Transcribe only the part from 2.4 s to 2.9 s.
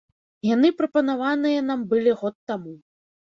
таму.